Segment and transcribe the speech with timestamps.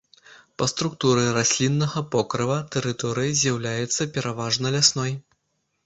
[0.61, 5.13] Па структуры расліннага покрыва тэрыторыя з'яўляецца пераважна лясной.